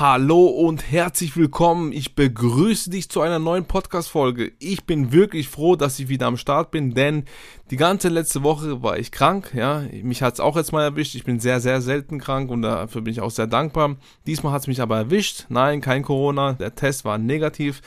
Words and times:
Hallo 0.00 0.46
und 0.46 0.92
herzlich 0.92 1.36
willkommen. 1.36 1.90
Ich 1.90 2.14
begrüße 2.14 2.88
dich 2.88 3.08
zu 3.08 3.20
einer 3.20 3.40
neuen 3.40 3.64
Podcast-Folge. 3.64 4.52
Ich 4.60 4.84
bin 4.84 5.10
wirklich 5.10 5.48
froh, 5.48 5.74
dass 5.74 5.98
ich 5.98 6.08
wieder 6.08 6.28
am 6.28 6.36
Start 6.36 6.70
bin, 6.70 6.94
denn 6.94 7.24
die 7.72 7.76
ganze 7.76 8.08
letzte 8.08 8.44
Woche 8.44 8.80
war 8.80 8.96
ich 8.96 9.10
krank. 9.10 9.50
Ja, 9.56 9.82
mich 10.04 10.22
hat 10.22 10.34
es 10.34 10.40
auch 10.40 10.56
jetzt 10.56 10.70
mal 10.70 10.84
erwischt. 10.84 11.16
Ich 11.16 11.24
bin 11.24 11.40
sehr, 11.40 11.58
sehr 11.60 11.80
selten 11.80 12.20
krank 12.20 12.48
und 12.48 12.62
dafür 12.62 13.00
bin 13.00 13.10
ich 13.10 13.20
auch 13.20 13.32
sehr 13.32 13.48
dankbar. 13.48 13.96
Diesmal 14.24 14.52
hat 14.52 14.60
es 14.60 14.68
mich 14.68 14.80
aber 14.80 14.98
erwischt. 14.98 15.46
Nein, 15.48 15.80
kein 15.80 16.04
Corona. 16.04 16.52
Der 16.52 16.76
Test 16.76 17.04
war 17.04 17.18
negativ. 17.18 17.82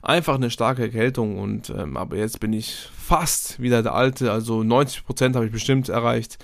Einfach 0.00 0.36
eine 0.36 0.50
starke 0.50 0.80
Erkältung 0.80 1.38
und 1.38 1.68
ähm, 1.68 1.98
aber 1.98 2.16
jetzt 2.16 2.40
bin 2.40 2.54
ich 2.54 2.88
fast 2.96 3.60
wieder 3.60 3.82
der 3.82 3.94
alte. 3.94 4.32
Also 4.32 4.62
90 4.62 5.04
Prozent 5.04 5.36
habe 5.36 5.44
ich 5.44 5.52
bestimmt 5.52 5.90
erreicht. 5.90 6.38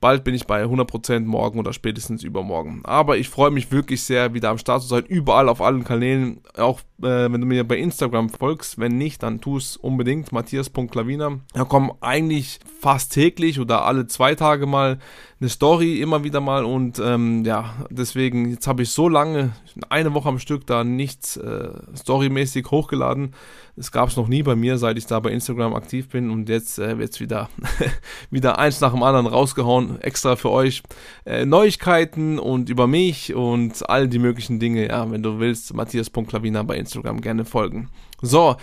Bald 0.00 0.24
bin 0.24 0.34
ich 0.34 0.46
bei 0.46 0.62
100%, 0.64 1.20
morgen 1.20 1.58
oder 1.58 1.72
spätestens 1.72 2.22
übermorgen. 2.22 2.82
Aber 2.84 3.16
ich 3.16 3.28
freue 3.28 3.50
mich 3.50 3.70
wirklich 3.72 4.02
sehr, 4.02 4.34
wieder 4.34 4.50
am 4.50 4.58
Start 4.58 4.82
zu 4.82 4.88
sein. 4.88 5.04
Überall 5.06 5.48
auf 5.48 5.60
allen 5.60 5.84
Kanälen. 5.84 6.40
Auch 6.56 6.80
äh, 7.02 7.30
wenn 7.32 7.40
du 7.40 7.46
mir 7.46 7.66
bei 7.66 7.78
Instagram 7.78 8.28
folgst. 8.28 8.78
Wenn 8.78 8.98
nicht, 8.98 9.22
dann 9.22 9.40
tu 9.40 9.56
es 9.56 9.76
unbedingt. 9.76 10.32
Matthias.klavina. 10.32 11.40
Da 11.52 11.64
kommen 11.64 11.92
eigentlich 12.00 12.60
fast 12.80 13.12
täglich 13.12 13.60
oder 13.60 13.84
alle 13.84 14.06
zwei 14.06 14.34
Tage 14.34 14.66
mal 14.66 14.98
eine 15.40 15.48
Story 15.48 16.00
immer 16.00 16.24
wieder 16.24 16.40
mal. 16.40 16.64
Und 16.64 16.98
ähm, 16.98 17.44
ja, 17.44 17.74
deswegen, 17.90 18.50
jetzt 18.50 18.66
habe 18.66 18.82
ich 18.82 18.90
so 18.90 19.08
lange, 19.08 19.52
eine 19.88 20.14
Woche 20.14 20.28
am 20.28 20.38
Stück, 20.38 20.66
da 20.66 20.82
nichts 20.82 21.36
äh, 21.36 21.70
storymäßig 21.96 22.70
hochgeladen. 22.70 23.34
Das 23.76 23.92
gab 23.92 24.08
es 24.08 24.16
noch 24.16 24.26
nie 24.26 24.42
bei 24.42 24.56
mir, 24.56 24.76
seit 24.76 24.98
ich 24.98 25.06
da 25.06 25.20
bei 25.20 25.30
Instagram 25.30 25.74
aktiv 25.74 26.08
bin. 26.08 26.30
Und 26.30 26.48
jetzt 26.48 26.80
äh, 26.80 26.98
wird 26.98 27.12
es 27.12 27.20
wieder, 27.20 27.48
wieder 28.30 28.58
eins 28.58 28.80
nach 28.80 28.92
dem 28.92 29.04
anderen 29.04 29.28
rausgehauen. 29.28 30.00
Extra 30.00 30.34
für 30.34 30.50
euch. 30.50 30.82
Äh, 31.24 31.46
Neuigkeiten 31.46 32.40
und 32.40 32.68
über 32.70 32.88
mich 32.88 33.34
und 33.34 33.88
all 33.88 34.08
die 34.08 34.18
möglichen 34.18 34.58
Dinge. 34.58 34.88
Ja, 34.88 35.08
wenn 35.08 35.22
du 35.22 35.38
willst, 35.38 35.72
Matthias.klavina 35.74 36.64
bei 36.64 36.76
Instagram 36.76 36.87
gerne 37.20 37.44
folgen. 37.44 37.88
So. 38.22 38.56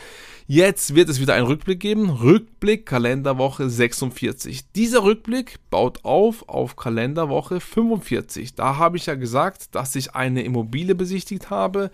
Jetzt 0.47 0.93
wird 0.93 1.09
es 1.09 1.19
wieder 1.19 1.33
einen 1.33 1.47
Rückblick 1.47 1.79
geben. 1.79 2.11
Rückblick 2.11 2.85
Kalenderwoche 2.85 3.67
46. 3.67 4.71
Dieser 4.73 5.03
Rückblick 5.03 5.55
baut 5.71 6.05
auf 6.05 6.47
auf 6.47 6.75
Kalenderwoche 6.75 7.59
45. 7.59 8.53
Da 8.53 8.77
habe 8.77 8.97
ich 8.97 9.07
ja 9.07 9.15
gesagt, 9.15 9.73
dass 9.73 9.95
ich 9.95 10.13
eine 10.13 10.43
Immobilie 10.43 10.93
besichtigt 10.93 11.49
habe 11.49 11.89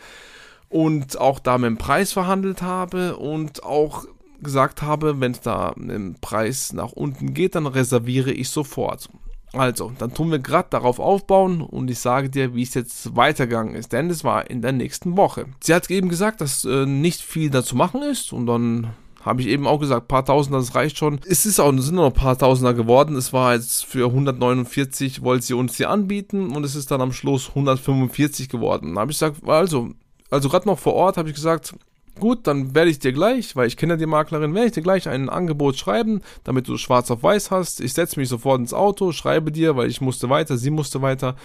und 0.68 1.18
auch 1.18 1.40
da 1.40 1.58
mit 1.58 1.70
dem 1.70 1.78
Preis 1.78 2.12
verhandelt 2.12 2.62
habe 2.62 3.16
und 3.16 3.64
auch 3.64 4.06
gesagt 4.42 4.82
habe, 4.82 5.22
wenn 5.22 5.32
es 5.32 5.40
da 5.40 5.70
im 5.78 6.16
Preis 6.20 6.74
nach 6.74 6.92
unten 6.92 7.34
geht, 7.34 7.56
dann 7.56 7.68
reserviere 7.68 8.32
ich 8.32 8.50
sofort. 8.50 9.08
Also, 9.54 9.92
dann 9.98 10.14
tun 10.14 10.32
wir 10.32 10.40
gerade 10.40 10.70
darauf 10.70 11.00
aufbauen 11.00 11.62
und 11.62 11.92
ich 11.92 12.00
sage 12.00 12.30
dir, 12.30 12.56
wie 12.56 12.64
es 12.64 12.74
jetzt 12.74 13.16
weitergegangen 13.16 13.76
ist, 13.76 13.92
denn 13.92 14.10
es 14.10 14.24
war 14.24 14.50
in 14.50 14.62
der 14.62 14.72
nächsten 14.72 15.18
Woche. 15.18 15.46
Sie 15.62 15.74
hat 15.74 15.90
eben 15.92 16.08
gesagt, 16.08 16.40
dass 16.40 16.64
äh, 16.64 16.86
nicht 16.86 17.22
viel 17.22 17.50
dazu 17.50 17.76
machen 17.76 18.02
ist 18.02 18.32
und 18.32 18.46
dann 18.46 18.94
habe 19.24 19.42
ich 19.42 19.48
eben 19.48 19.68
auch 19.68 19.80
gesagt, 19.80 20.08
paar 20.08 20.26
Tausender, 20.26 20.60
das 20.60 20.74
reicht 20.74 20.98
schon. 20.98 21.20
Es 21.28 21.46
ist 21.46 21.60
auch, 21.60 21.72
sind 21.78 21.96
noch 21.96 22.08
ein 22.08 22.14
paar 22.14 22.38
Tausender 22.38 22.74
geworden. 22.74 23.16
Es 23.16 23.34
war 23.34 23.54
jetzt 23.54 23.86
für 23.86 24.08
149, 24.08 25.22
wollte 25.22 25.46
sie 25.46 25.54
uns 25.54 25.78
hier 25.78 25.90
anbieten 25.90 26.56
und 26.56 26.64
es 26.64 26.76
ist 26.76 26.90
dann 26.90 27.02
am 27.02 27.12
Schluss 27.12 27.50
145 27.50 28.50
geworden. 28.50 28.88
Dann 28.90 29.00
habe 29.00 29.12
ich 29.12 29.20
gesagt, 29.20 29.48
also, 29.48 29.90
also 30.30 30.50
gerade 30.50 30.68
noch 30.68 30.80
vor 30.80 30.94
Ort 30.94 31.18
habe 31.18 31.30
ich 31.30 31.36
gesagt, 31.36 31.76
Gut, 32.22 32.46
dann 32.46 32.76
werde 32.76 32.92
ich 32.92 33.00
dir 33.00 33.14
gleich, 33.14 33.56
weil 33.56 33.66
ich 33.66 33.78
kenne 33.78 33.98
die 33.98 34.06
Maklerin, 34.06 34.54
werde 34.54 34.68
ich 34.68 34.74
dir 34.74 34.84
gleich 34.84 35.10
ein 35.10 35.28
Angebot 35.28 35.76
schreiben, 35.76 36.22
damit 36.44 36.68
du 36.68 36.78
schwarz 36.78 37.10
auf 37.10 37.24
weiß 37.24 37.50
hast. 37.50 37.82
Ich 37.82 37.94
setze 37.94 38.20
mich 38.20 38.30
sofort 38.30 38.60
ins 38.60 38.76
Auto, 38.76 39.12
schreibe 39.12 39.52
dir, 39.52 39.76
weil 39.76 39.90
ich 39.90 40.02
musste 40.02 40.30
weiter, 40.30 40.56
sie 40.56 40.70
musste 40.70 41.02
weiter 41.02 41.36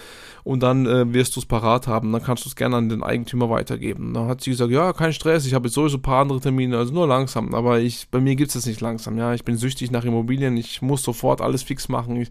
und 0.43 0.61
dann 0.61 0.85
äh, 0.85 1.11
wirst 1.11 1.35
du 1.35 1.39
es 1.39 1.47
parat 1.47 1.87
haben. 1.87 2.11
Dann 2.11 2.21
kannst 2.21 2.45
du 2.45 2.49
es 2.49 2.55
gerne 2.55 2.75
an 2.75 2.89
den 2.89 3.01
Eigentümer 3.01 3.49
weitergeben. 3.49 4.13
Dann 4.13 4.27
hat 4.27 4.41
sie 4.41 4.51
gesagt, 4.51 4.69
ja, 4.69 4.93
kein 4.93 5.13
Stress, 5.13 5.47
ich 5.47 5.55
habe 5.55 5.67
jetzt 5.67 5.73
sowieso 5.73 5.97
ein 5.97 6.03
paar 6.03 6.21
andere 6.21 6.41
Termine, 6.41 6.77
also 6.77 6.93
nur 6.93 7.07
langsam. 7.07 7.55
Aber 7.55 7.79
ich, 7.79 8.09
bei 8.11 8.19
mir 8.21 8.35
gibt 8.35 8.49
es 8.49 8.53
das 8.53 8.67
nicht 8.67 8.79
langsam, 8.79 9.17
ja. 9.17 9.33
Ich 9.33 9.43
bin 9.43 9.57
süchtig 9.57 9.89
nach 9.89 10.05
Immobilien, 10.05 10.57
ich 10.57 10.83
muss 10.83 11.01
sofort 11.01 11.41
alles 11.41 11.63
fix 11.63 11.89
machen. 11.89 12.17
Ich, 12.17 12.29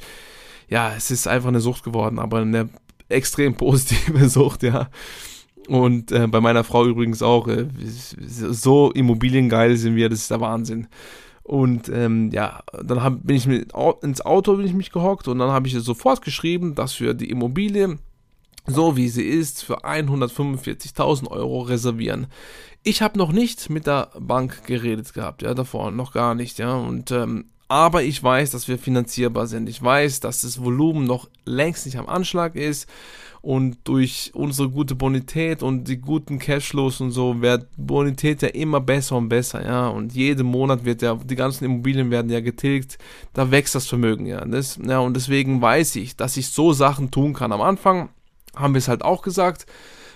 ja, 0.68 0.94
es 0.96 1.10
ist 1.10 1.26
einfach 1.26 1.48
eine 1.48 1.60
Sucht 1.60 1.82
geworden, 1.82 2.20
aber 2.20 2.38
eine 2.38 2.68
extrem 3.08 3.54
positive 3.56 4.28
Sucht, 4.28 4.62
ja. 4.62 4.88
Und 5.68 6.12
äh, 6.12 6.26
bei 6.26 6.40
meiner 6.40 6.64
Frau 6.64 6.86
übrigens 6.86 7.22
auch. 7.22 7.48
Äh, 7.48 7.66
so 7.80 8.90
immobiliengeil 8.92 9.76
sind 9.76 9.96
wir, 9.96 10.08
das 10.08 10.20
ist 10.20 10.30
der 10.30 10.40
Wahnsinn. 10.40 10.88
Und 11.42 11.88
ähm, 11.88 12.30
ja, 12.32 12.62
dann 12.82 13.04
hab, 13.04 13.24
bin 13.24 13.36
ich 13.36 13.46
mit, 13.46 13.72
ins 14.02 14.20
Auto 14.20 14.56
bin 14.56 14.66
ich 14.66 14.74
mich 14.74 14.90
gehockt 14.90 15.28
und 15.28 15.38
dann 15.38 15.50
habe 15.50 15.68
ich 15.68 15.74
sofort 15.74 16.22
geschrieben, 16.22 16.74
dass 16.74 16.98
wir 17.00 17.14
die 17.14 17.30
Immobilie, 17.30 17.98
so 18.66 18.96
wie 18.96 19.08
sie 19.08 19.22
ist, 19.22 19.62
für 19.62 19.84
145.000 19.84 21.30
Euro 21.30 21.60
reservieren. 21.60 22.26
Ich 22.82 23.00
habe 23.00 23.16
noch 23.16 23.30
nicht 23.30 23.70
mit 23.70 23.86
der 23.86 24.10
Bank 24.18 24.66
geredet 24.66 25.14
gehabt, 25.14 25.42
ja, 25.42 25.54
davor, 25.54 25.92
noch 25.92 26.12
gar 26.12 26.34
nicht, 26.34 26.58
ja. 26.58 26.74
Und 26.74 27.12
ähm, 27.12 27.44
aber 27.68 28.02
ich 28.02 28.20
weiß, 28.20 28.50
dass 28.50 28.66
wir 28.66 28.78
finanzierbar 28.78 29.46
sind. 29.46 29.68
Ich 29.68 29.82
weiß, 29.82 30.20
dass 30.20 30.42
das 30.42 30.62
Volumen 30.62 31.04
noch 31.04 31.28
längst 31.44 31.86
nicht 31.86 31.98
am 31.98 32.08
Anschlag 32.08 32.56
ist 32.56 32.88
und 33.46 33.78
durch 33.84 34.32
unsere 34.34 34.68
gute 34.68 34.96
Bonität 34.96 35.62
und 35.62 35.84
die 35.84 35.98
guten 35.98 36.40
Cashflows 36.40 37.00
und 37.00 37.12
so 37.12 37.42
wird 37.42 37.68
Bonität 37.76 38.42
ja 38.42 38.48
immer 38.48 38.80
besser 38.80 39.14
und 39.16 39.28
besser, 39.28 39.64
ja. 39.64 39.86
Und 39.86 40.16
jeden 40.16 40.48
Monat 40.48 40.84
wird 40.84 41.00
ja, 41.00 41.14
die 41.14 41.36
ganzen 41.36 41.64
Immobilien 41.64 42.10
werden 42.10 42.28
ja 42.28 42.40
getilgt, 42.40 42.98
da 43.34 43.52
wächst 43.52 43.76
das 43.76 43.86
Vermögen, 43.86 44.26
ja. 44.26 44.44
Das, 44.44 44.80
ja 44.84 44.98
und 44.98 45.14
deswegen 45.14 45.62
weiß 45.62 45.94
ich, 45.94 46.16
dass 46.16 46.36
ich 46.36 46.48
so 46.48 46.72
Sachen 46.72 47.12
tun 47.12 47.34
kann. 47.34 47.52
Am 47.52 47.60
Anfang 47.60 48.08
haben 48.56 48.74
wir 48.74 48.78
es 48.78 48.88
halt 48.88 49.02
auch 49.02 49.22
gesagt 49.22 49.66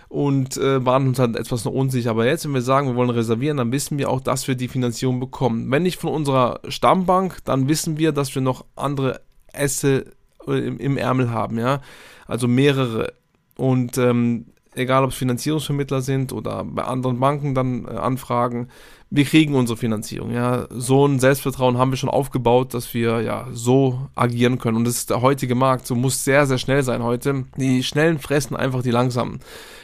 und 0.09 0.57
äh, 0.57 0.85
waren 0.85 1.07
uns 1.07 1.21
halt 1.21 1.37
etwas 1.37 1.65
noch 1.65 1.73
unsicher. 1.73 2.11
Aber 2.11 2.27
jetzt, 2.27 2.45
wenn 2.45 2.55
wir 2.55 2.63
sagen, 2.63 2.89
wir 2.89 2.97
wollen 2.97 3.11
reservieren, 3.11 3.59
dann 3.59 3.71
wissen 3.71 3.97
wir 3.97 4.11
auch, 4.11 4.21
dass 4.21 4.49
wir 4.49 4.57
die 4.57 4.67
Finanzierung 4.67 5.21
bekommen. 5.21 5.71
Wenn 5.71 5.85
nicht 5.85 6.01
von 6.01 6.13
unserer 6.13 6.59
Stammbank, 6.67 7.45
dann 7.45 7.69
wissen 7.69 7.97
wir, 7.97 8.11
dass 8.11 8.35
wir 8.35 8.43
noch 8.43 8.65
andere 8.75 9.21
Esse 9.53 10.07
äh, 10.49 10.67
im, 10.67 10.81
im 10.81 10.97
Ärmel 10.97 11.31
haben, 11.31 11.61
ja. 11.61 11.81
Also 12.27 12.49
mehrere 12.49 13.20
und 13.61 13.99
ähm, 13.99 14.47
egal 14.75 15.05
ob 15.05 15.11
es 15.11 15.17
Finanzierungsvermittler 15.17 16.01
sind 16.01 16.33
oder 16.33 16.65
bei 16.65 16.83
anderen 16.83 17.21
Banken 17.21 17.55
dann 17.55 17.85
äh, 17.85 17.91
anfragen, 17.91 18.69
wir 19.11 19.25
kriegen 19.25 19.55
unsere 19.55 19.77
Finanzierung. 19.77 20.31
Ja, 20.31 20.67
so 20.71 21.05
ein 21.05 21.19
Selbstvertrauen 21.19 21.77
haben 21.77 21.91
wir 21.91 21.99
schon 21.99 22.09
aufgebaut, 22.09 22.73
dass 22.73 22.95
wir 22.95 23.21
ja 23.21 23.49
so 23.53 24.09
agieren 24.15 24.59
können. 24.59 24.79
Und 24.79 24.85
das 24.85 24.97
ist 24.97 25.11
der 25.11 25.21
heutige 25.21 25.55
Markt. 25.55 25.87
So 25.87 25.95
muss 25.95 26.25
sehr, 26.25 26.47
sehr 26.47 26.57
schnell 26.57 26.83
sein 26.83 27.03
heute. 27.03 27.45
Die 27.59 27.83
Schnellen 27.83 28.19
fressen 28.19 28.57
einfach 28.57 28.83
die 28.83 28.93
Langsamen. 28.93 29.41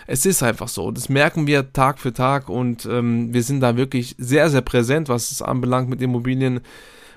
Es 0.07 0.25
ist 0.25 0.43
einfach 0.43 0.69
so. 0.69 0.91
Das 0.91 1.11
merken 1.11 1.47
wir 1.47 1.73
Tag 1.75 1.99
für 1.99 2.15
Tag 2.15 2.49
und 2.49 2.87
ähm, 2.87 3.35
wir 3.35 3.43
sind 3.43 3.61
da 3.61 3.77
wirklich 3.77 4.15
sehr, 4.17 4.49
sehr 4.49 4.63
präsent, 4.63 5.11
was 5.11 5.33
es 5.33 5.43
anbelangt 5.43 5.91
mit 5.91 6.01
Immobilien. 6.01 6.61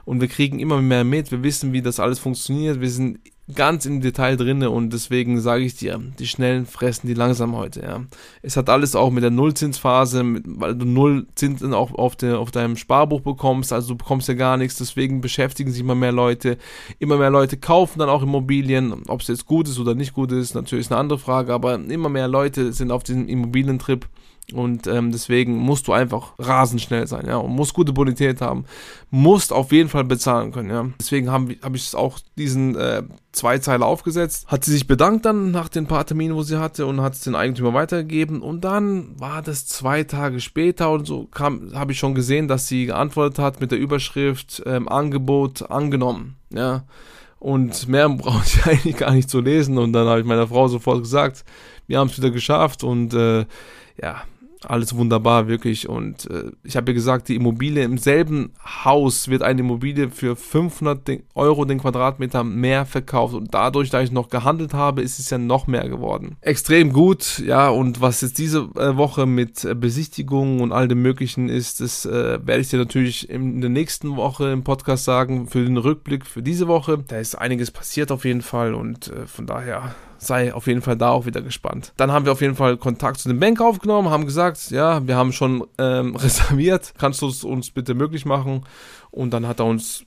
Und 0.04 0.20
wir 0.20 0.28
kriegen 0.28 0.60
immer 0.60 0.82
mehr 0.82 1.06
mit. 1.06 1.32
Wir 1.32 1.42
wissen, 1.42 1.72
wie 1.72 1.84
das 1.84 2.02
alles 2.02 2.20
funktioniert. 2.20 2.82
Wir 2.82 2.90
sind 2.90 3.20
ganz 3.56 3.86
im 3.86 4.02
Detail 4.02 4.38
drinne 4.38 4.70
und 4.70 4.92
deswegen 4.92 5.42
sage 5.42 5.64
ich 5.64 5.76
dir, 5.76 6.00
die 6.20 6.28
Schnellen 6.28 6.66
fressen 6.66 7.08
die 7.08 7.14
langsam 7.14 7.56
heute, 7.56 7.82
ja. 7.82 8.02
Es 8.42 8.58
hat 8.58 8.70
alles 8.70 8.96
auch 8.96 9.10
mit 9.10 9.24
der 9.24 9.32
Nullzinsphase, 9.32 10.24
mit, 10.24 10.44
weil 10.46 10.76
du 10.76 10.86
Nullzinsen 10.86 11.74
auch 11.74 11.94
auf, 11.94 12.16
der, 12.16 12.40
auf 12.40 12.52
deinem 12.52 12.78
Sparbuch 12.78 13.22
bekommst, 13.22 13.74
also 13.74 13.90
du 13.90 13.98
bekommst 13.98 14.28
ja 14.28 14.36
gar 14.36 14.58
nichts, 14.58 14.78
deswegen 14.78 15.22
beschäftigen 15.22 15.72
sich 15.72 15.82
immer 15.82 15.96
mehr 15.96 16.12
Leute, 16.12 16.58
immer 17.00 17.18
mehr 17.18 17.32
Leute 17.32 17.58
kaufen 17.58 18.00
dann 18.00 18.10
auch 18.10 18.22
Immobilien, 18.22 18.94
ob 19.08 19.22
es 19.22 19.28
jetzt 19.28 19.46
gut 19.46 19.68
ist 19.68 19.80
oder 19.80 19.96
nicht 19.96 20.14
gut 20.14 20.32
ist, 20.32 20.54
natürlich 20.54 20.86
ist 20.86 20.92
eine 20.92 21.00
andere 21.00 21.20
Frage, 21.20 21.54
aber 21.54 21.76
immer 21.76 22.10
mehr 22.10 22.28
Leute 22.28 22.72
sind 22.74 22.92
auf 22.92 23.04
diesem 23.04 23.28
Immobilientrip 23.28 24.08
Und 24.54 24.88
ähm, 24.88 25.12
deswegen 25.12 25.58
musst 25.58 25.88
du 25.88 25.94
einfach 25.94 26.34
rasend 26.40 26.82
schnell 26.82 27.08
sein, 27.08 27.26
ja, 27.28 27.38
und 27.38 27.52
musst 27.52 27.74
gute 27.74 27.94
Bonität 27.94 28.42
haben, 28.42 28.66
musst 29.10 29.54
auf 29.54 29.72
jeden 29.72 29.90
Fall 29.90 30.04
bezahlen 30.04 30.52
können, 30.52 30.70
ja. 30.70 30.86
Deswegen 31.00 31.32
habe 31.32 31.56
hab 31.62 31.76
ich 31.76 31.96
auch 31.96 32.20
diesen 32.38 32.76
äh, 32.76 33.04
zwei 33.32 33.60
Zeile 33.60 33.86
aufgesetzt. 33.86 34.48
Hat 34.48 34.64
sie 34.66 34.72
sich 34.72 34.88
bedankt 34.88 35.26
dann 35.26 35.52
nach 35.52 35.70
den 35.70 35.88
paar 35.88 36.06
Terminen, 36.06 36.36
wo 36.36 36.44
sie 36.44 36.60
hatte 36.60 36.86
und 36.86 37.02
hat 37.02 37.14
es 37.14 37.22
den 37.22 37.36
Eigentümer 37.36 37.74
weitergegeben. 37.74 38.42
Und 38.42 38.62
dann 38.62 39.20
war 39.20 39.42
das 39.42 39.68
zwei 39.68 40.04
Tage 40.04 40.40
später 40.40 40.92
und 40.92 41.06
so 41.06 41.26
kam, 41.26 41.72
habe 41.74 41.92
ich 41.92 42.00
schon 42.00 42.16
gesehen, 42.16 42.48
dass 42.48 42.68
sie 42.68 42.88
geantwortet 42.88 43.40
hat 43.40 43.62
mit 43.62 43.72
der 43.72 43.80
Überschrift 43.80 44.64
ähm, 44.66 44.88
Angebot 44.88 45.70
angenommen, 45.70 46.36
ja. 46.54 46.84
Und 47.40 47.88
mehr 47.88 48.10
brauche 48.10 48.44
ich 48.46 48.66
eigentlich 48.66 48.98
gar 48.98 49.12
nicht 49.12 49.30
zu 49.30 49.40
lesen. 49.40 49.78
Und 49.78 49.94
dann 49.94 50.08
habe 50.08 50.20
ich 50.20 50.26
meiner 50.26 50.48
Frau 50.48 50.68
sofort 50.68 51.00
gesagt, 51.00 51.46
wir 51.88 52.00
haben 52.00 52.08
es 52.08 52.18
wieder 52.18 52.32
geschafft 52.32 52.84
und 52.84 53.14
äh, 53.14 53.46
ja, 54.02 54.22
alles 54.66 54.96
wunderbar, 54.96 55.48
wirklich. 55.48 55.88
Und 55.88 56.30
äh, 56.30 56.52
ich 56.64 56.76
habe 56.76 56.92
ja 56.92 56.94
gesagt, 56.94 57.30
die 57.30 57.36
Immobilie 57.36 57.84
im 57.84 57.98
selben 57.98 58.52
Haus 58.84 59.30
wird 59.30 59.42
eine 59.42 59.62
Immobilie 59.62 60.10
für 60.10 60.36
500 60.36 61.00
Euro 61.36 61.66
den 61.66 61.80
Quadratmeter 61.80 62.44
mehr 62.44 62.86
verkauft. 62.86 63.34
Und 63.34 63.54
dadurch, 63.54 63.90
da 63.90 64.02
ich 64.02 64.12
noch 64.12 64.30
gehandelt 64.30 64.74
habe, 64.74 65.02
ist 65.02 65.20
es 65.20 65.30
ja 65.30 65.38
noch 65.38 65.68
mehr 65.68 65.88
geworden. 65.88 66.36
Extrem 66.42 66.92
gut, 66.92 67.40
ja. 67.40 67.70
Und 67.70 68.02
was 68.02 68.22
jetzt 68.22 68.38
diese 68.38 68.70
äh, 68.76 68.98
Woche 68.98 69.26
mit 69.26 69.64
äh, 69.64 69.76
Besichtigungen 69.76 70.60
und 70.60 70.72
all 70.72 70.88
dem 70.88 71.02
Möglichen 71.02 71.48
ist, 71.48 71.80
das 71.80 72.06
äh, 72.06 72.40
werde 72.46 72.62
ich 72.62 72.70
dir 72.70 72.80
natürlich 72.80 73.30
in 73.30 73.62
der 73.62 73.70
nächsten 73.70 74.18
Woche 74.18 74.52
im 74.52 74.64
Podcast 74.64 75.06
sagen. 75.06 75.48
Für 75.48 75.64
den 75.64 75.78
Rückblick 75.78 76.26
für 76.26 76.44
diese 76.44 76.68
Woche. 76.68 77.04
Da 77.08 77.18
ist 77.18 77.36
einiges 77.36 77.72
passiert 77.72 78.12
auf 78.12 78.26
jeden 78.26 78.42
Fall. 78.42 78.74
Und 78.74 79.08
äh, 79.08 79.26
von 79.26 79.46
daher 79.46 79.96
sei 80.20 80.54
auf 80.54 80.68
jeden 80.68 80.82
Fall 80.82 80.98
da 80.98 81.10
auch 81.10 81.26
wieder 81.26 81.42
gespannt. 81.42 81.94
Dann 81.98 82.12
haben 82.12 82.26
wir 82.26 82.32
auf 82.32 82.42
jeden 82.42 82.56
Fall 82.56 82.78
Kontakt 82.78 83.20
zu 83.20 83.30
dem 83.30 83.40
Bank 83.40 83.62
aufgenommen, 83.62 84.10
haben 84.10 84.26
gesagt, 84.26 84.70
ja, 84.72 85.06
wir 85.08 85.16
haben 85.16 85.32
schon 85.32 85.66
ähm, 85.78 86.16
reserviert, 86.16 86.94
kannst 86.98 87.22
du 87.22 87.28
es 87.28 87.44
uns 87.44 87.72
bitte 87.72 87.94
möglich 87.94 88.26
machen? 88.26 88.66
Und 89.12 89.32
dann 89.32 89.48
hat 89.48 89.60
er 89.60 89.66
uns 89.66 90.06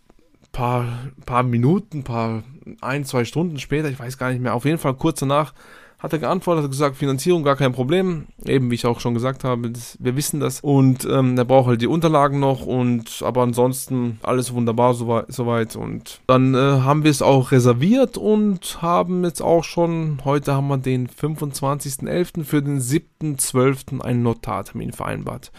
paar, 0.53 0.87
paar 1.27 1.43
Minuten, 1.43 2.05
paar 2.05 2.43
ein, 2.81 3.05
zwei 3.05 3.25
Stunden 3.25 3.59
später, 3.59 3.89
ich 3.89 3.99
weiß 3.99 4.19
gar 4.19 4.31
nicht 4.31 4.41
mehr, 4.41 4.55
auf 4.55 4.65
jeden 4.65 4.79
Fall 4.79 4.95
kurz 4.95 5.21
danach 5.21 5.53
hat 6.03 6.13
er 6.13 6.19
geantwortet, 6.19 6.65
hat 6.65 6.71
gesagt, 6.73 6.97
Finanzierung 6.97 7.45
gar 7.45 7.55
kein 7.55 7.73
Problem. 7.73 8.27
Eben, 8.45 8.71
wie 8.71 8.75
ich 8.75 8.87
auch 8.87 8.99
schon 8.99 9.15
gesagt 9.15 9.45
habe, 9.45 9.71
das, 9.71 9.97
wir 10.01 10.17
wissen 10.17 10.41
das. 10.41 10.59
Und 10.61 11.05
ähm, 11.05 11.39
er 11.39 11.45
braucht 11.45 11.69
halt 11.69 11.81
die 11.81 11.87
Unterlagen 11.87 12.41
noch 12.41 12.67
und 12.67 13.23
aber 13.23 13.43
ansonsten 13.43 14.19
alles 14.25 14.53
wunderbar 14.53 14.95
soweit. 14.95 15.77
Und 15.77 16.21
dann 16.27 16.55
äh, 16.55 16.59
haben 16.59 17.05
wir 17.05 17.11
es 17.13 17.23
auch 17.23 17.53
reserviert 17.53 18.19
und 18.19 18.83
haben 18.83 19.23
jetzt 19.23 19.43
auch 19.43 19.63
schon, 19.63 20.19
heute 20.25 20.55
haben 20.55 20.67
wir 20.67 20.79
den 20.79 21.07
25.11. 21.07 22.43
für 22.43 22.63
den 22.63 22.81
7.12. 22.81 24.01
einen 24.01 24.25
Notartermin 24.25 24.93
vereinbart. 24.93 25.53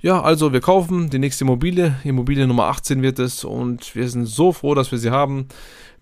Ja, 0.00 0.20
also 0.20 0.52
wir 0.52 0.60
kaufen 0.60 1.08
die 1.08 1.18
nächste 1.18 1.44
Immobilie. 1.44 1.96
Immobilie 2.04 2.46
Nummer 2.46 2.64
18 2.66 3.00
wird 3.00 3.18
es 3.18 3.42
und 3.42 3.96
wir 3.96 4.08
sind 4.08 4.26
so 4.26 4.52
froh, 4.52 4.74
dass 4.74 4.92
wir 4.92 4.98
sie 4.98 5.10
haben 5.10 5.48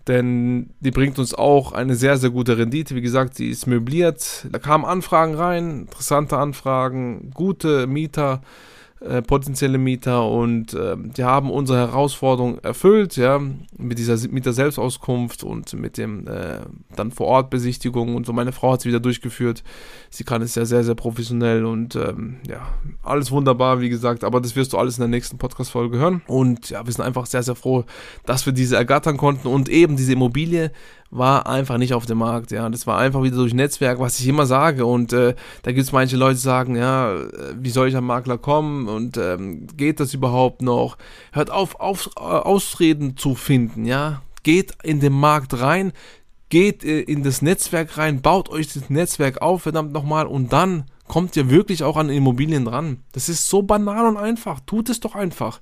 denn 0.07 0.69
die 0.79 0.91
bringt 0.91 1.19
uns 1.19 1.33
auch 1.33 1.71
eine 1.71 1.95
sehr, 1.95 2.17
sehr 2.17 2.29
gute 2.29 2.57
Rendite. 2.57 2.95
Wie 2.95 3.01
gesagt, 3.01 3.35
sie 3.35 3.49
ist 3.49 3.67
möbliert. 3.67 4.47
Da 4.51 4.59
kamen 4.59 4.85
Anfragen 4.85 5.35
rein, 5.35 5.81
interessante 5.81 6.37
Anfragen, 6.37 7.31
gute 7.33 7.87
Mieter 7.87 8.41
äh, 8.99 9.21
potenzielle 9.21 9.77
Mieter 9.77 10.27
und 10.27 10.73
äh, 10.73 10.95
die 10.97 11.23
haben 11.23 11.51
unsere 11.51 11.77
Herausforderung 11.77 12.57
erfüllt, 12.59 13.15
ja, 13.15 13.39
mit 13.77 13.99
dieser 13.99 14.17
Mieter-Selbstauskunft 14.27 15.43
und 15.43 15.73
mit 15.73 15.97
dem 15.97 16.27
äh, 16.27 16.61
dann 16.95 17.11
vor 17.11 17.27
Ort 17.27 17.51
Besichtigung 17.51 18.15
und 18.15 18.25
so. 18.25 18.33
Meine 18.33 18.51
Frau 18.51 18.71
hat 18.71 18.79
es 18.79 18.85
wieder 18.85 18.99
durchgeführt. 18.99 19.63
Sie 20.09 20.23
kann 20.23 20.41
es 20.41 20.55
ja 20.55 20.65
sehr, 20.65 20.83
sehr 20.83 20.95
professionell 20.95 21.65
und 21.65 21.95
ähm, 21.95 22.37
ja, 22.47 22.67
alles 23.03 23.29
wunderbar, 23.29 23.81
wie 23.81 23.89
gesagt, 23.89 24.23
aber 24.23 24.41
das 24.41 24.55
wirst 24.55 24.73
du 24.73 24.79
alles 24.79 24.97
in 24.97 25.01
der 25.01 25.09
nächsten 25.09 25.37
Podcast-Folge 25.37 25.99
hören. 25.99 26.23
Und 26.25 26.71
ja, 26.71 26.83
wir 26.83 26.91
sind 26.91 27.05
einfach 27.05 27.27
sehr, 27.27 27.43
sehr 27.43 27.55
froh, 27.55 27.85
dass 28.25 28.47
wir 28.47 28.53
diese 28.53 28.77
ergattern 28.77 29.17
konnten 29.17 29.47
und 29.47 29.69
eben 29.69 29.95
diese 29.95 30.13
Immobilie 30.13 30.71
war 31.09 31.47
einfach 31.47 31.77
nicht 31.77 31.93
auf 31.93 32.05
dem 32.05 32.19
Markt. 32.19 32.51
Ja, 32.51 32.69
das 32.69 32.87
war 32.87 32.97
einfach 32.97 33.23
wieder 33.23 33.37
durch 33.37 33.53
Netzwerk, 33.53 33.99
was 33.99 34.19
ich 34.19 34.27
immer 34.27 34.45
sage. 34.45 34.85
Und 34.85 35.13
äh, 35.13 35.35
da 35.63 35.71
gibt 35.71 35.85
es 35.85 35.91
manche 35.91 36.17
Leute, 36.17 36.35
die 36.35 36.41
sagen, 36.41 36.75
ja, 36.75 37.15
äh, 37.15 37.27
wie 37.59 37.69
soll 37.69 37.87
ich 37.87 37.95
am 37.95 38.05
Makler 38.05 38.37
kommen 38.37 38.87
und 38.87 39.17
ähm, 39.17 39.67
geht 39.75 39.99
das 39.99 40.13
überhaupt 40.13 40.61
noch? 40.61 40.97
Hört 41.31 41.49
auf, 41.49 41.79
auf 41.79 42.09
äh, 42.17 42.19
Ausreden 42.19 43.17
zu 43.17 43.35
finden. 43.35 43.85
Ja, 43.85 44.21
geht 44.43 44.73
in 44.83 44.99
den 44.99 45.13
Markt 45.13 45.59
rein, 45.59 45.93
geht 46.49 46.83
äh, 46.83 47.01
in 47.01 47.23
das 47.23 47.41
Netzwerk 47.41 47.97
rein, 47.97 48.21
baut 48.21 48.49
euch 48.49 48.73
das 48.73 48.89
Netzwerk 48.89 49.41
auf, 49.41 49.63
verdammt 49.63 49.93
nochmal, 49.93 50.27
und 50.27 50.53
dann 50.53 50.85
kommt 51.07 51.35
ihr 51.35 51.49
wirklich 51.49 51.83
auch 51.83 51.97
an 51.97 52.09
Immobilien 52.09 52.65
dran. 52.65 53.03
Das 53.13 53.29
ist 53.29 53.49
so 53.49 53.61
banal 53.61 54.05
und 54.07 54.17
einfach. 54.17 54.59
Tut 54.65 54.89
es 54.89 54.99
doch 54.99 55.15
einfach. 55.15 55.61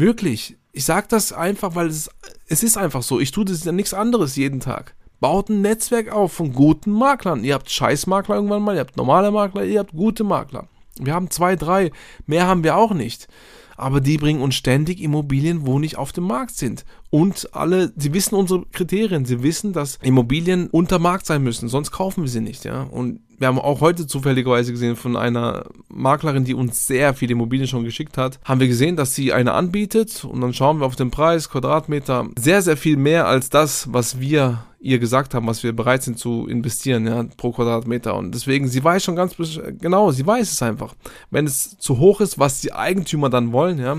Wirklich. 0.00 0.56
Ich 0.72 0.86
sage 0.86 1.08
das 1.10 1.30
einfach, 1.30 1.74
weil 1.74 1.88
es, 1.88 2.08
es 2.48 2.62
ist 2.62 2.78
einfach 2.78 3.02
so. 3.02 3.20
Ich 3.20 3.32
tue 3.32 3.44
das 3.44 3.64
ja 3.64 3.72
nichts 3.72 3.92
anderes 3.92 4.34
jeden 4.34 4.58
Tag. 4.58 4.94
Baut 5.20 5.50
ein 5.50 5.60
Netzwerk 5.60 6.10
auf 6.10 6.32
von 6.32 6.54
guten 6.54 6.90
Maklern. 6.90 7.44
Ihr 7.44 7.52
habt 7.52 7.70
Scheißmakler 7.70 8.36
irgendwann 8.36 8.62
mal, 8.62 8.76
ihr 8.76 8.80
habt 8.80 8.96
normale 8.96 9.30
Makler, 9.30 9.64
ihr 9.64 9.78
habt 9.78 9.92
gute 9.92 10.24
Makler. 10.24 10.68
Wir 10.98 11.12
haben 11.12 11.30
zwei, 11.30 11.54
drei. 11.54 11.90
Mehr 12.26 12.46
haben 12.46 12.64
wir 12.64 12.76
auch 12.76 12.94
nicht. 12.94 13.28
Aber 13.76 14.00
die 14.00 14.16
bringen 14.16 14.40
uns 14.40 14.54
ständig 14.54 15.02
Immobilien, 15.02 15.66
wo 15.66 15.78
nicht 15.78 15.98
auf 15.98 16.12
dem 16.12 16.24
Markt 16.24 16.56
sind. 16.56 16.86
Und 17.10 17.48
alle, 17.52 17.92
sie 17.96 18.14
wissen 18.14 18.36
unsere 18.36 18.64
Kriterien. 18.72 19.24
Sie 19.24 19.42
wissen, 19.42 19.72
dass 19.72 19.98
Immobilien 20.02 20.68
unter 20.70 21.00
Markt 21.00 21.26
sein 21.26 21.42
müssen, 21.42 21.68
sonst 21.68 21.90
kaufen 21.90 22.22
wir 22.22 22.30
sie 22.30 22.40
nicht, 22.40 22.64
ja. 22.64 22.84
Und 22.84 23.20
wir 23.36 23.48
haben 23.48 23.58
auch 23.58 23.80
heute 23.80 24.06
zufälligerweise 24.06 24.70
gesehen 24.70 24.96
von 24.96 25.16
einer 25.16 25.64
Maklerin, 25.88 26.44
die 26.44 26.54
uns 26.54 26.86
sehr 26.86 27.14
viele 27.14 27.32
Immobilien 27.32 27.66
schon 27.66 27.84
geschickt 27.84 28.18
hat, 28.18 28.38
haben 28.44 28.60
wir 28.60 28.68
gesehen, 28.68 28.96
dass 28.96 29.14
sie 29.14 29.32
eine 29.32 29.54
anbietet 29.54 30.24
und 30.24 30.42
dann 30.42 30.52
schauen 30.52 30.78
wir 30.78 30.86
auf 30.86 30.94
den 30.94 31.10
Preis, 31.10 31.48
Quadratmeter, 31.48 32.28
sehr, 32.38 32.60
sehr 32.60 32.76
viel 32.76 32.98
mehr 32.98 33.26
als 33.26 33.48
das, 33.48 33.92
was 33.92 34.20
wir 34.20 34.64
ihr 34.78 34.98
gesagt 34.98 35.34
haben, 35.34 35.46
was 35.46 35.62
wir 35.62 35.74
bereit 35.74 36.02
sind 36.02 36.18
zu 36.18 36.46
investieren, 36.48 37.06
ja, 37.06 37.24
pro 37.36 37.52
Quadratmeter. 37.52 38.14
Und 38.14 38.34
deswegen, 38.34 38.68
sie 38.68 38.84
weiß 38.84 39.02
schon 39.02 39.16
ganz 39.16 39.36
genau, 39.78 40.10
sie 40.10 40.26
weiß 40.26 40.52
es 40.52 40.62
einfach. 40.62 40.94
Wenn 41.30 41.46
es 41.46 41.78
zu 41.78 41.98
hoch 41.98 42.20
ist, 42.20 42.38
was 42.38 42.60
die 42.60 42.72
Eigentümer 42.72 43.30
dann 43.30 43.52
wollen, 43.52 43.78
ja, 43.78 43.96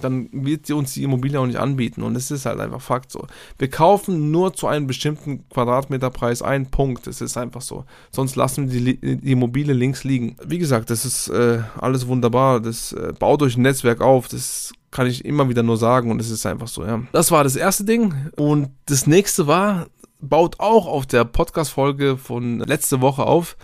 dann 0.00 0.28
wird 0.32 0.66
sie 0.66 0.72
uns 0.72 0.92
die 0.92 1.02
Immobilie 1.02 1.40
auch 1.40 1.46
nicht 1.46 1.58
anbieten. 1.58 2.02
Und 2.02 2.16
es 2.16 2.30
ist 2.30 2.46
halt 2.46 2.60
einfach 2.60 2.80
Fakt 2.80 3.10
so. 3.10 3.26
Wir 3.58 3.68
kaufen 3.68 4.30
nur 4.30 4.54
zu 4.54 4.66
einem 4.66 4.86
bestimmten 4.86 5.48
Quadratmeterpreis 5.48 6.42
einen 6.42 6.66
Punkt. 6.66 7.06
Es 7.06 7.20
ist 7.20 7.36
einfach 7.36 7.60
so. 7.60 7.84
Sonst 8.10 8.36
lassen 8.36 8.70
wir 8.70 8.80
die, 8.80 9.16
die 9.18 9.32
Immobilie 9.32 9.74
links 9.74 10.04
liegen. 10.04 10.36
Wie 10.44 10.58
gesagt, 10.58 10.90
das 10.90 11.04
ist 11.04 11.28
äh, 11.28 11.60
alles 11.78 12.06
wunderbar. 12.06 12.60
Das 12.60 12.92
äh, 12.92 13.12
baut 13.18 13.42
euch 13.42 13.56
ein 13.56 13.62
Netzwerk 13.62 14.00
auf. 14.00 14.28
Das 14.28 14.72
kann 14.90 15.06
ich 15.06 15.24
immer 15.24 15.48
wieder 15.48 15.62
nur 15.62 15.76
sagen 15.76 16.10
und 16.10 16.20
es 16.20 16.30
ist 16.30 16.46
einfach 16.46 16.68
so, 16.68 16.84
ja. 16.84 17.02
Das 17.12 17.30
war 17.30 17.44
das 17.44 17.56
erste 17.56 17.84
Ding. 17.84 18.14
Und 18.36 18.70
das 18.86 19.06
nächste 19.06 19.46
war, 19.46 19.86
baut 20.20 20.60
auch 20.60 20.86
auf 20.86 21.06
der 21.06 21.24
Podcast-Folge 21.24 22.16
von 22.16 22.60
letzte 22.60 23.00
Woche 23.00 23.24
auf 23.24 23.56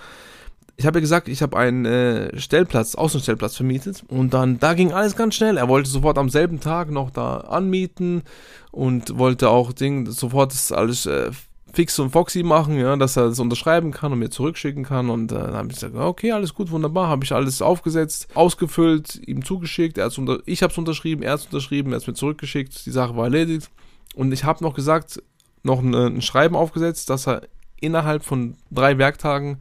ich 0.77 0.87
habe 0.87 0.99
ja 0.99 1.01
gesagt, 1.01 1.29
ich 1.29 1.43
habe 1.43 1.57
einen 1.57 1.85
äh, 1.85 2.39
Stellplatz, 2.39 2.95
Außenstellplatz 2.95 3.57
vermietet 3.57 4.05
und 4.09 4.35
dann, 4.35 4.59
da 4.59 4.75
ging 4.75 4.93
alles 4.93 5.17
ganz 5.17 5.35
schnell. 5.35 5.57
Er 5.57 5.69
wollte 5.69 5.91
sofort 5.91 6.19
am 6.19 6.31
selben 6.31 6.61
Tag 6.61 6.91
noch 6.91 7.11
da 7.11 7.39
anmieten 7.39 8.23
und 8.71 9.19
wollte 9.19 9.51
auch 9.51 9.73
Ding, 9.73 10.11
sofort 10.11 10.53
das 10.53 10.73
alles 10.73 11.07
äh, 11.07 11.31
fix 11.73 11.99
und 11.99 12.11
foxy 12.11 12.43
machen, 12.43 12.79
ja, 12.79 12.97
dass 12.97 13.17
er 13.17 13.29
das 13.29 13.39
unterschreiben 13.39 13.93
kann 13.93 14.13
und 14.13 14.19
mir 14.19 14.31
zurückschicken 14.31 14.85
kann 14.85 15.11
und 15.11 15.33
äh, 15.33 15.37
dann 15.37 15.55
habe 15.55 15.69
ich 15.69 15.75
gesagt, 15.75 15.95
okay, 15.95 16.33
alles 16.33 16.55
gut, 16.55 16.71
wunderbar, 16.71 17.09
habe 17.09 17.25
ich 17.25 17.33
alles 17.33 17.63
aufgesetzt, 17.63 18.29
ausgefüllt, 18.35 19.21
ihm 19.27 19.45
zugeschickt, 19.45 19.99
er 19.99 20.11
unter 20.19 20.41
ich 20.47 20.63
habe 20.63 20.73
es 20.73 20.79
unterschrieben, 20.79 21.23
er 21.23 21.33
hat 21.33 21.41
es 21.41 21.47
unterschrieben, 21.47 21.93
er 21.93 21.97
hat 21.97 22.03
es 22.03 22.09
mir 22.09 22.15
zurückgeschickt, 22.15 22.87
die 22.87 22.91
Sache 22.91 23.17
war 23.17 23.25
erledigt 23.25 23.71
und 24.15 24.33
ich 24.33 24.45
habe 24.45 24.65
noch 24.65 24.75
gesagt, 24.75 25.23
noch 25.63 25.81
ein, 25.81 25.95
ein 25.95 26.23
Schreiben 26.23 26.57
aufgesetzt, 26.57 27.11
dass 27.11 27.29
er 27.29 27.43
innerhalb 27.81 28.25
von 28.25 28.57
drei 28.71 28.99
Werktagen 28.99 29.59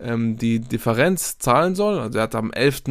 ähm, 0.00 0.36
die 0.36 0.60
Differenz 0.60 1.38
zahlen 1.38 1.74
soll. 1.74 1.98
Also 1.98 2.18
er 2.18 2.24
hat 2.24 2.34
am 2.34 2.50
11., 2.52 2.84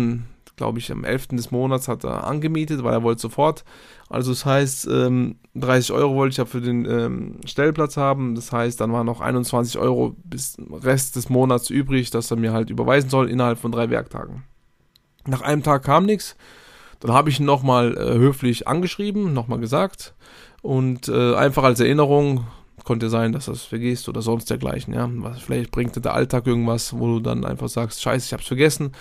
glaube 0.55 0.79
ich, 0.79 0.91
am 0.91 1.03
11. 1.03 1.27
des 1.29 1.51
Monats 1.51 1.87
hat 1.87 2.03
er 2.03 2.25
angemietet, 2.25 2.83
weil 2.83 2.93
er 2.93 3.03
wollte 3.03 3.21
sofort. 3.21 3.63
Also 4.09 4.31
das 4.31 4.45
heißt, 4.45 4.87
ähm, 4.87 5.35
30 5.55 5.91
Euro 5.91 6.15
wollte 6.15 6.31
ich 6.31 6.37
ja 6.37 6.45
für 6.45 6.61
den 6.61 6.85
ähm, 6.85 7.39
Stellplatz 7.45 7.97
haben. 7.97 8.35
Das 8.35 8.51
heißt, 8.51 8.79
dann 8.79 8.93
waren 8.93 9.05
noch 9.05 9.21
21 9.21 9.77
Euro 9.77 10.15
bis 10.23 10.57
Rest 10.71 11.15
des 11.15 11.29
Monats 11.29 11.69
übrig, 11.69 12.09
dass 12.09 12.31
er 12.31 12.37
mir 12.37 12.53
halt 12.53 12.69
überweisen 12.69 13.09
soll 13.09 13.29
innerhalb 13.29 13.59
von 13.59 13.71
drei 13.71 13.89
Werktagen. 13.89 14.43
Nach 15.25 15.41
einem 15.41 15.61
Tag 15.61 15.83
kam 15.83 16.05
nichts. 16.05 16.35
Dann 16.99 17.11
habe 17.11 17.29
ich 17.29 17.39
ihn 17.39 17.45
nochmal 17.45 17.95
äh, 17.95 18.17
höflich 18.17 18.67
angeschrieben, 18.67 19.33
nochmal 19.33 19.59
gesagt. 19.59 20.15
Und 20.61 21.09
äh, 21.09 21.35
einfach 21.35 21.63
als 21.63 21.79
Erinnerung, 21.79 22.47
konnte 22.84 23.10
sein, 23.10 23.31
dass 23.31 23.46
du 23.46 23.51
es 23.51 23.63
vergisst 23.63 24.07
oder 24.07 24.22
sonst 24.22 24.50
dergleichen, 24.50 24.93
ja. 24.93 25.10
Vielleicht 25.39 25.72
bringt 25.72 25.96
dir 25.96 26.01
der 26.01 26.13
Alltag 26.13 26.48
irgendwas, 26.48 26.98
wo 26.98 27.07
du 27.07 27.19
dann 27.19 27.46
einfach 27.46 27.69
sagst, 27.69 28.01
scheiße, 28.01 28.27
ich 28.27 28.34
hab's 28.34 28.48
vergessen. 28.48 28.91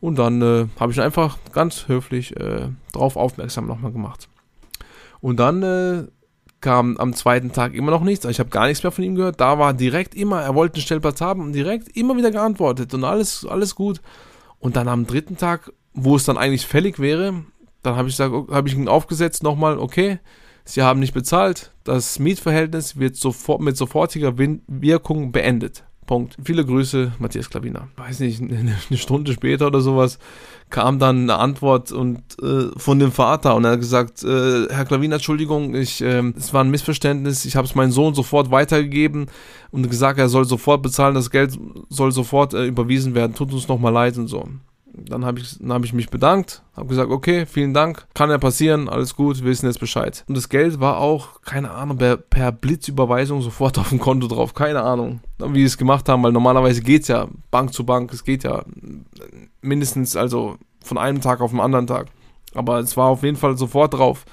Und 0.00 0.18
dann 0.18 0.40
äh, 0.42 0.66
habe 0.78 0.92
ich 0.92 1.00
einfach 1.00 1.38
ganz 1.52 1.88
höflich 1.88 2.36
äh, 2.36 2.68
drauf 2.92 3.16
aufmerksam 3.16 3.66
nochmal 3.66 3.92
gemacht. 3.92 4.28
Und 5.20 5.40
dann 5.40 5.62
äh, 5.62 6.04
kam 6.60 6.96
am 6.96 7.12
zweiten 7.12 7.52
Tag 7.52 7.74
immer 7.74 7.90
noch 7.90 8.02
nichts. 8.02 8.24
Ich 8.24 8.40
habe 8.40 8.48
gar 8.48 8.66
nichts 8.66 8.82
mehr 8.82 8.92
von 8.92 9.04
ihm 9.04 9.14
gehört. 9.14 9.40
Da 9.40 9.58
war 9.58 9.74
direkt 9.74 10.14
immer, 10.14 10.40
er 10.40 10.54
wollte 10.54 10.76
einen 10.76 10.82
Stellplatz 10.82 11.20
haben 11.20 11.42
und 11.42 11.52
direkt 11.52 11.94
immer 11.94 12.16
wieder 12.16 12.30
geantwortet 12.30 12.94
und 12.94 13.04
alles, 13.04 13.44
alles 13.44 13.74
gut. 13.74 14.00
Und 14.58 14.76
dann 14.76 14.88
am 14.88 15.06
dritten 15.06 15.36
Tag, 15.36 15.72
wo 15.92 16.16
es 16.16 16.24
dann 16.24 16.38
eigentlich 16.38 16.66
fällig 16.66 16.98
wäre, 16.98 17.44
dann 17.82 17.96
habe 17.96 18.08
ich, 18.08 18.18
hab 18.18 18.66
ich 18.66 18.74
ihn 18.74 18.88
aufgesetzt 18.88 19.42
nochmal, 19.42 19.78
okay, 19.78 20.20
Sie 20.64 20.82
haben 20.82 21.00
nicht 21.00 21.14
bezahlt, 21.14 21.72
das 21.84 22.18
Mietverhältnis 22.18 22.98
wird 22.98 23.16
sofort, 23.16 23.60
mit 23.60 23.76
sofortiger 23.76 24.34
Wirkung 24.36 25.32
beendet. 25.32 25.84
Punkt. 26.06 26.36
Viele 26.42 26.64
Grüße, 26.64 27.12
Matthias 27.18 27.48
Klavina. 27.48 27.88
Weiß 27.96 28.20
nicht, 28.20 28.40
eine 28.42 28.76
Stunde 28.98 29.32
später 29.32 29.66
oder 29.66 29.80
sowas 29.80 30.18
kam 30.70 30.98
dann 30.98 31.22
eine 31.22 31.36
Antwort 31.36 31.92
und 31.92 32.18
äh, 32.42 32.68
von 32.76 32.98
dem 32.98 33.12
Vater 33.12 33.54
und 33.54 33.64
er 33.64 33.72
hat 33.72 33.80
gesagt, 33.80 34.24
äh, 34.24 34.66
Herr 34.68 34.84
Klavina, 34.84 35.16
Entschuldigung, 35.16 35.74
ich, 35.74 36.00
äh, 36.02 36.32
es 36.36 36.52
war 36.52 36.64
ein 36.64 36.70
Missverständnis, 36.70 37.44
ich 37.44 37.54
habe 37.54 37.66
es 37.66 37.74
meinem 37.74 37.92
Sohn 37.92 38.14
sofort 38.14 38.50
weitergegeben 38.50 39.26
und 39.70 39.88
gesagt, 39.88 40.18
er 40.18 40.28
soll 40.28 40.46
sofort 40.46 40.82
bezahlen, 40.82 41.14
das 41.14 41.30
Geld 41.30 41.56
soll 41.90 42.12
sofort 42.12 42.54
äh, 42.54 42.66
überwiesen 42.66 43.14
werden, 43.14 43.34
tut 43.34 43.52
uns 43.52 43.68
nochmal 43.68 43.92
leid 43.92 44.16
und 44.16 44.26
so. 44.26 44.48
Dann 44.96 45.24
habe 45.24 45.40
ich, 45.40 45.58
hab 45.68 45.84
ich 45.84 45.92
mich 45.92 46.08
bedankt, 46.08 46.62
habe 46.76 46.86
gesagt, 46.86 47.10
okay, 47.10 47.46
vielen 47.46 47.74
Dank, 47.74 48.06
kann 48.14 48.30
ja 48.30 48.38
passieren, 48.38 48.88
alles 48.88 49.16
gut, 49.16 49.38
wir 49.38 49.50
wissen 49.50 49.66
jetzt 49.66 49.80
Bescheid. 49.80 50.24
Und 50.28 50.36
das 50.36 50.48
Geld 50.48 50.78
war 50.78 50.98
auch, 50.98 51.42
keine 51.42 51.72
Ahnung, 51.72 51.98
per, 51.98 52.16
per 52.16 52.52
Blitzüberweisung 52.52 53.42
sofort 53.42 53.78
auf 53.80 53.88
dem 53.88 53.98
Konto 53.98 54.28
drauf, 54.28 54.54
keine 54.54 54.82
Ahnung, 54.82 55.20
wie 55.38 55.60
sie 55.60 55.66
es 55.66 55.78
gemacht 55.78 56.08
haben, 56.08 56.22
weil 56.22 56.32
normalerweise 56.32 56.80
geht 56.80 57.02
es 57.02 57.08
ja 57.08 57.26
Bank 57.50 57.72
zu 57.72 57.84
Bank, 57.84 58.12
es 58.12 58.24
geht 58.24 58.44
ja 58.44 58.64
mindestens 59.60 60.14
also 60.16 60.56
von 60.84 60.98
einem 60.98 61.20
Tag 61.20 61.40
auf 61.40 61.50
den 61.50 61.60
anderen 61.60 61.86
Tag. 61.86 62.06
Aber 62.54 62.78
es 62.78 62.96
war 62.96 63.08
auf 63.08 63.24
jeden 63.24 63.36
Fall 63.36 63.56
sofort 63.58 63.94
drauf. 63.94 64.24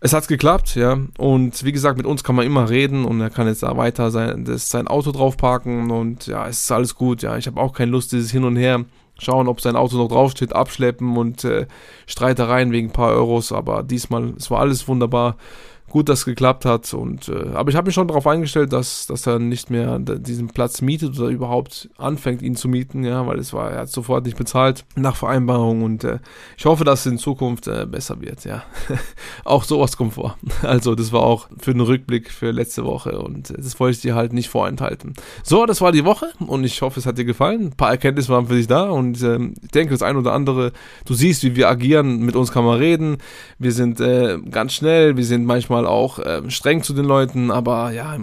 Es 0.00 0.12
hat 0.12 0.26
geklappt, 0.26 0.74
ja. 0.74 0.98
Und 1.18 1.64
wie 1.64 1.70
gesagt, 1.70 1.96
mit 1.96 2.06
uns 2.06 2.24
kann 2.24 2.34
man 2.34 2.46
immer 2.46 2.68
reden 2.68 3.04
und 3.04 3.20
er 3.20 3.30
kann 3.30 3.46
jetzt 3.46 3.62
da 3.62 3.76
weiter 3.76 4.10
sein, 4.10 4.44
das, 4.44 4.68
sein 4.68 4.88
Auto 4.88 5.12
drauf 5.12 5.36
parken 5.36 5.90
und 5.92 6.26
ja, 6.26 6.48
es 6.48 6.64
ist 6.64 6.72
alles 6.72 6.96
gut, 6.96 7.22
ja. 7.22 7.36
Ich 7.36 7.46
habe 7.46 7.60
auch 7.60 7.72
keine 7.72 7.92
Lust, 7.92 8.10
dieses 8.10 8.32
Hin 8.32 8.44
und 8.44 8.56
Her 8.56 8.84
schauen, 9.22 9.48
ob 9.48 9.60
sein 9.60 9.76
Auto 9.76 9.96
noch 9.96 10.08
draufsteht, 10.08 10.54
abschleppen 10.54 11.16
und 11.16 11.44
äh, 11.44 11.66
Streitereien 12.06 12.72
wegen 12.72 12.88
ein 12.88 12.92
paar 12.92 13.12
Euros. 13.12 13.52
Aber 13.52 13.82
diesmal, 13.82 14.34
es 14.36 14.50
war 14.50 14.60
alles 14.60 14.86
wunderbar 14.88 15.36
gut, 15.92 16.08
dass 16.08 16.24
geklappt 16.24 16.64
hat. 16.64 16.92
Und, 16.94 17.28
äh, 17.28 17.50
aber 17.52 17.70
ich 17.70 17.76
habe 17.76 17.86
mich 17.86 17.94
schon 17.94 18.08
darauf 18.08 18.26
eingestellt, 18.26 18.72
dass, 18.72 19.06
dass 19.06 19.26
er 19.26 19.38
nicht 19.38 19.70
mehr 19.70 19.98
diesen 19.98 20.48
Platz 20.48 20.80
mietet 20.80 21.18
oder 21.18 21.28
überhaupt 21.28 21.90
anfängt, 21.98 22.40
ihn 22.40 22.56
zu 22.56 22.68
mieten, 22.68 23.04
ja, 23.04 23.26
weil 23.26 23.38
es 23.38 23.52
war, 23.52 23.70
er 23.70 23.80
hat 23.80 23.90
sofort 23.90 24.24
nicht 24.24 24.38
bezahlt 24.38 24.86
nach 24.96 25.16
Vereinbarung 25.16 25.82
und 25.82 26.02
äh, 26.02 26.18
ich 26.56 26.64
hoffe, 26.64 26.84
dass 26.84 27.00
es 27.00 27.12
in 27.12 27.18
Zukunft 27.18 27.68
äh, 27.68 27.86
besser 27.86 28.22
wird, 28.22 28.44
ja. 28.44 28.62
auch 29.44 29.64
sowas 29.64 29.96
kommt 29.96 30.14
vor. 30.14 30.36
Also, 30.62 30.94
das 30.94 31.12
war 31.12 31.22
auch 31.22 31.48
für 31.58 31.72
den 31.72 31.80
Rückblick 31.80 32.30
für 32.30 32.50
letzte 32.50 32.84
Woche 32.84 33.18
und 33.18 33.50
äh, 33.50 33.54
das 33.56 33.78
wollte 33.78 33.96
ich 33.96 34.00
dir 34.00 34.14
halt 34.14 34.32
nicht 34.32 34.48
vorenthalten. 34.48 35.12
So, 35.42 35.66
das 35.66 35.80
war 35.80 35.92
die 35.92 36.04
Woche 36.04 36.26
und 36.38 36.64
ich 36.64 36.80
hoffe, 36.80 37.00
es 37.00 37.04
hat 37.04 37.18
dir 37.18 37.24
gefallen. 37.24 37.66
Ein 37.66 37.76
paar 37.76 37.90
Erkenntnisse 37.90 38.30
waren 38.30 38.46
für 38.46 38.54
dich 38.54 38.66
da 38.66 38.88
und 38.88 39.20
äh, 39.22 39.38
ich 39.62 39.70
denke, 39.72 39.92
das 39.92 40.02
ein 40.02 40.16
oder 40.16 40.32
andere, 40.32 40.72
du 41.04 41.12
siehst, 41.12 41.42
wie 41.42 41.56
wir 41.56 41.68
agieren, 41.68 42.20
mit 42.20 42.36
uns 42.36 42.52
kann 42.52 42.64
man 42.64 42.78
reden. 42.78 43.18
Wir 43.58 43.72
sind 43.72 44.00
äh, 44.00 44.38
ganz 44.50 44.72
schnell, 44.72 45.16
wir 45.16 45.24
sind 45.24 45.44
manchmal 45.44 45.81
manchmal 45.82 45.86
auch 45.86 46.18
äh, 46.18 46.50
streng 46.50 46.82
zu 46.82 46.94
den 46.94 47.04
Leuten, 47.04 47.50
aber 47.50 47.90
ja, 47.92 48.16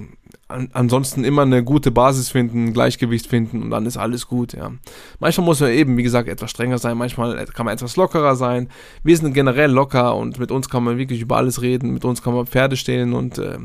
an, 0.48 0.70
ansonsten 0.74 1.24
immer 1.24 1.44
eine 1.44 1.64
gute 1.64 1.92
Basis 1.92 2.30
finden, 2.30 2.74
Gleichgewicht 2.74 3.28
finden 3.28 3.62
und 3.62 3.70
dann 3.70 3.86
ist 3.86 3.98
alles 3.98 4.28
gut, 4.28 4.54
ja. 4.54 4.72
Manchmal 5.20 5.46
muss 5.46 5.60
man 5.60 5.72
eben, 5.72 5.98
wie 5.98 6.04
gesagt, 6.04 6.28
etwas 6.28 6.52
strenger 6.52 6.78
sein, 6.80 6.98
manchmal 6.98 7.46
kann 7.46 7.66
man 7.66 7.74
etwas 7.76 7.96
lockerer 7.96 8.36
sein. 8.36 8.70
Wir 9.04 9.16
sind 9.16 9.34
generell 9.34 9.72
locker 9.72 10.16
und 10.16 10.40
mit 10.40 10.52
uns 10.52 10.70
kann 10.70 10.84
man 10.84 10.98
wirklich 10.98 11.22
über 11.22 11.38
alles 11.38 11.62
reden, 11.62 11.94
mit 11.94 12.06
uns 12.06 12.22
kann 12.22 12.34
man 12.34 12.48
Pferde 12.48 12.78
stehlen 12.78 13.14
und 13.14 13.38
äh, 13.38 13.58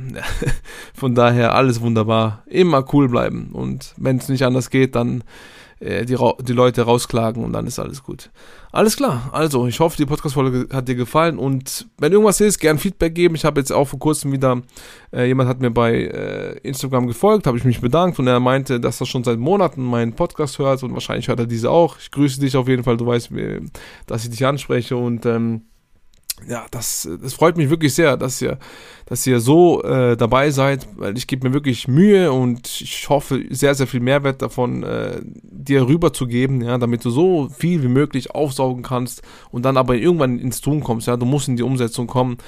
von 0.94 1.14
daher 1.14 1.54
alles 1.54 1.80
wunderbar. 1.80 2.42
Immer 2.46 2.84
cool 2.92 3.08
bleiben 3.08 3.50
und 3.52 3.94
wenn 3.96 4.18
es 4.18 4.28
nicht 4.28 4.44
anders 4.44 4.70
geht, 4.70 4.94
dann 4.94 5.24
äh, 5.80 6.04
die, 6.04 6.16
die 6.42 6.52
Leute 6.52 6.82
rausklagen 6.82 7.44
und 7.44 7.52
dann 7.52 7.66
ist 7.66 7.78
alles 7.78 8.02
gut. 8.02 8.30
Alles 8.72 8.96
klar, 8.96 9.30
also 9.32 9.66
ich 9.66 9.78
hoffe, 9.78 9.96
die 9.96 10.06
Podcast-Folge 10.06 10.68
hat 10.74 10.88
dir 10.88 10.96
gefallen 10.96 11.38
und 11.38 11.86
wenn 11.98 12.12
irgendwas 12.12 12.40
ist, 12.40 12.58
gern 12.58 12.78
Feedback 12.78 13.14
geben. 13.14 13.34
Ich 13.34 13.44
habe 13.44 13.60
jetzt 13.60 13.72
auch 13.72 13.86
vor 13.86 13.98
kurzem 13.98 14.32
wieder, 14.32 14.62
äh, 15.12 15.26
jemand 15.26 15.48
hat 15.48 15.60
mir 15.60 15.70
bei 15.70 15.92
äh, 15.92 16.58
Instagram 16.58 17.06
gefolgt, 17.06 17.46
habe 17.46 17.56
ich 17.56 17.64
mich 17.64 17.80
bedankt 17.80 18.18
und 18.18 18.26
er 18.26 18.40
meinte, 18.40 18.80
dass 18.80 19.00
er 19.00 19.06
schon 19.06 19.22
seit 19.22 19.38
Monaten 19.38 19.82
meinen 19.82 20.14
Podcast 20.14 20.58
hört 20.58 20.82
und 20.82 20.92
wahrscheinlich 20.92 21.28
hört 21.28 21.38
er 21.38 21.46
diese 21.46 21.70
auch. 21.70 21.98
Ich 21.98 22.10
grüße 22.10 22.40
dich 22.40 22.56
auf 22.56 22.66
jeden 22.66 22.82
Fall, 22.82 22.96
du 22.96 23.06
weißt, 23.06 23.30
dass 24.06 24.24
ich 24.24 24.30
dich 24.30 24.44
anspreche 24.44 24.96
und 24.96 25.24
ähm, 25.26 25.62
ja, 26.48 26.66
das, 26.70 27.08
das 27.22 27.32
freut 27.32 27.56
mich 27.56 27.70
wirklich 27.70 27.94
sehr, 27.94 28.16
dass 28.16 28.42
ihr, 28.42 28.58
dass 29.06 29.26
ihr 29.26 29.40
so 29.40 29.82
äh, 29.82 30.16
dabei 30.16 30.50
seid, 30.50 30.86
weil 30.96 31.16
ich 31.16 31.26
gebe 31.26 31.48
mir 31.48 31.54
wirklich 31.54 31.86
Mühe 31.86 32.32
und 32.32 32.80
ich 32.80 33.08
hoffe, 33.08 33.44
sehr, 33.50 33.74
sehr 33.74 33.86
viel 33.86 34.00
Mehrwert 34.00 34.42
davon 34.42 34.82
äh, 34.82 35.20
dir 35.22 35.86
rüberzugeben, 35.86 36.60
ja, 36.60 36.76
damit 36.78 37.04
du 37.04 37.10
so 37.10 37.48
viel 37.48 37.82
wie 37.82 37.88
möglich 37.88 38.32
aufsaugen 38.32 38.82
kannst 38.82 39.22
und 39.52 39.64
dann 39.64 39.76
aber 39.76 39.94
irgendwann 39.94 40.38
ins 40.38 40.60
Tun 40.60 40.80
kommst, 40.82 41.06
ja, 41.06 41.16
du 41.16 41.24
musst 41.24 41.48
in 41.48 41.56
die 41.56 41.62
Umsetzung 41.62 42.06
kommen. 42.06 42.38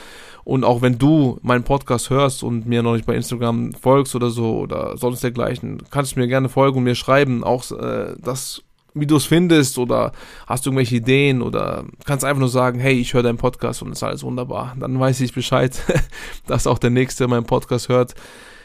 Und 0.44 0.62
auch 0.62 0.80
wenn 0.80 0.98
du 0.98 1.38
meinen 1.42 1.64
Podcast 1.64 2.10
hörst 2.10 2.44
und 2.44 2.66
mir 2.66 2.82
noch 2.82 2.94
nicht 2.94 3.06
bei 3.06 3.16
Instagram 3.16 3.72
folgst 3.72 4.14
oder 4.14 4.30
so 4.30 4.58
oder 4.58 4.96
sonst 4.96 5.24
dergleichen, 5.24 5.82
kannst 5.90 6.14
du 6.14 6.20
mir 6.20 6.28
gerne 6.28 6.48
folgen 6.48 6.78
und 6.78 6.84
mir 6.84 6.94
schreiben, 6.94 7.42
auch 7.42 7.68
äh, 7.72 8.14
das 8.20 8.62
wie 8.96 9.06
du 9.06 9.16
es 9.16 9.26
findest 9.26 9.78
oder 9.78 10.12
hast 10.46 10.64
du 10.64 10.70
irgendwelche 10.70 10.96
Ideen 10.96 11.42
oder 11.42 11.84
kannst 12.04 12.24
einfach 12.24 12.40
nur 12.40 12.48
sagen, 12.48 12.80
hey, 12.80 12.94
ich 12.94 13.12
höre 13.14 13.22
deinen 13.22 13.38
Podcast 13.38 13.82
und 13.82 13.92
ist 13.92 14.02
alles 14.02 14.22
wunderbar. 14.22 14.74
Dann 14.78 14.98
weiß 14.98 15.20
ich 15.20 15.34
Bescheid, 15.34 15.78
dass 16.46 16.66
auch 16.66 16.78
der 16.78 16.88
Nächste 16.90 17.28
meinen 17.28 17.44
Podcast 17.44 17.88
hört. 17.88 18.14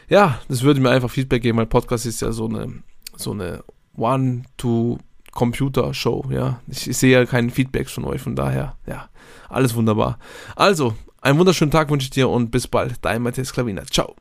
Ja, 0.08 0.40
das 0.48 0.62
würde 0.62 0.80
mir 0.80 0.90
einfach 0.90 1.10
Feedback 1.10 1.42
geben. 1.42 1.56
Mein 1.56 1.68
Podcast 1.68 2.06
ist 2.06 2.22
ja 2.22 2.32
so 2.32 2.48
eine, 2.48 2.82
so 3.16 3.32
eine 3.32 3.62
One-to-Computer-Show, 3.96 6.24
ja. 6.30 6.60
Ich, 6.66 6.88
ich 6.88 6.96
sehe 6.96 7.12
ja 7.12 7.26
keinen 7.26 7.50
Feedback 7.50 7.90
von 7.90 8.04
euch, 8.04 8.22
von 8.22 8.34
daher, 8.34 8.76
ja, 8.86 9.10
alles 9.48 9.74
wunderbar. 9.74 10.18
Also, 10.56 10.94
einen 11.20 11.38
wunderschönen 11.38 11.70
Tag 11.70 11.90
wünsche 11.90 12.06
ich 12.06 12.10
dir 12.10 12.28
und 12.28 12.50
bis 12.50 12.66
bald. 12.66 12.94
Dein 13.02 13.22
Matthias 13.22 13.52
Klaviner. 13.52 13.86
Ciao. 13.86 14.16